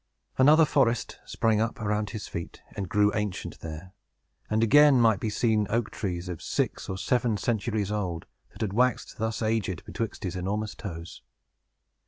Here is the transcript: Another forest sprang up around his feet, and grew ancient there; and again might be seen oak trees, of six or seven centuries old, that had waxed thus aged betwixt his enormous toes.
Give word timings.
Another 0.39 0.65
forest 0.65 1.19
sprang 1.27 1.61
up 1.61 1.79
around 1.79 2.09
his 2.09 2.27
feet, 2.27 2.59
and 2.75 2.89
grew 2.89 3.13
ancient 3.13 3.59
there; 3.59 3.93
and 4.49 4.63
again 4.63 4.99
might 4.99 5.19
be 5.19 5.29
seen 5.29 5.67
oak 5.69 5.91
trees, 5.91 6.27
of 6.27 6.41
six 6.41 6.89
or 6.89 6.97
seven 6.97 7.37
centuries 7.37 7.91
old, 7.91 8.25
that 8.51 8.61
had 8.61 8.73
waxed 8.73 9.19
thus 9.19 9.43
aged 9.43 9.83
betwixt 9.85 10.23
his 10.23 10.35
enormous 10.35 10.73
toes. 10.73 11.21